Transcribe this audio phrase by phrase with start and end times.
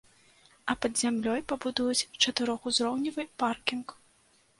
[0.73, 3.87] А пад зямлёй пабудуюць чатырохузроўневы паркінг.